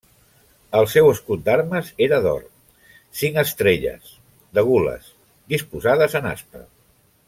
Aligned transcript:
El 0.77 0.87
seu 0.93 1.09
escut 1.09 1.43
d'armes 1.49 1.91
era 2.07 2.19
d'or, 2.27 2.47
cinc 3.21 3.39
estrelles, 3.45 4.11
de 4.59 4.67
gules, 4.73 5.13
disposades 5.57 6.23
en 6.23 6.31
aspa. 6.37 6.69